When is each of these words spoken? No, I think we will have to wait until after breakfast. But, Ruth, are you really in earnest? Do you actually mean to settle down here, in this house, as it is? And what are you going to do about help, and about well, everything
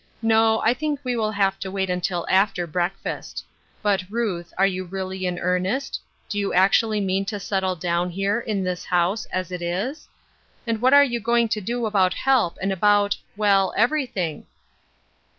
No, 0.23 0.61
I 0.61 0.73
think 0.73 0.99
we 1.03 1.15
will 1.15 1.29
have 1.29 1.59
to 1.59 1.69
wait 1.69 1.87
until 1.87 2.25
after 2.27 2.65
breakfast. 2.65 3.45
But, 3.83 4.01
Ruth, 4.09 4.51
are 4.57 4.65
you 4.65 4.83
really 4.83 5.27
in 5.27 5.37
earnest? 5.37 6.01
Do 6.27 6.39
you 6.39 6.55
actually 6.55 6.99
mean 6.99 7.23
to 7.25 7.39
settle 7.39 7.75
down 7.75 8.09
here, 8.09 8.39
in 8.39 8.63
this 8.63 8.83
house, 8.85 9.27
as 9.27 9.51
it 9.51 9.61
is? 9.61 10.09
And 10.65 10.81
what 10.81 10.95
are 10.95 11.03
you 11.03 11.19
going 11.19 11.49
to 11.49 11.61
do 11.61 11.85
about 11.85 12.15
help, 12.15 12.57
and 12.63 12.71
about 12.71 13.15
well, 13.37 13.75
everything 13.77 14.47